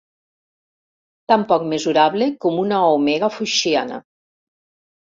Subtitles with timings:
[1.33, 4.03] Tan poc mesurable com una omega foixiana.